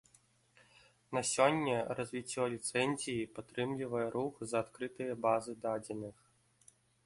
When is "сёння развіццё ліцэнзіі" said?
1.33-3.29